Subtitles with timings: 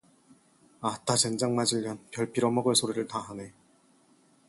[0.81, 3.53] 아따, 젠장맞을 년, 별 빌어먹을 소리를 다 하네.